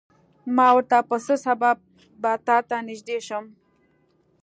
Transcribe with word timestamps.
ما 0.55 0.67
ورته 0.75 0.97
په 1.09 1.15
څه 1.25 1.35
سبب 1.45 1.77
به 2.21 2.31
تاته 2.47 2.77
نږدې 2.87 3.17
شم. 3.27 3.45